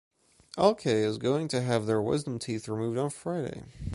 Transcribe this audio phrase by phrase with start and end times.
[0.57, 3.65] Alke is going to have their wisdom teeth removed on Friday.